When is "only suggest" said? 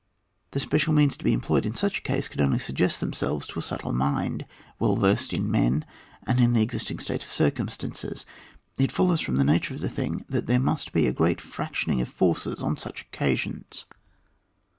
2.41-2.99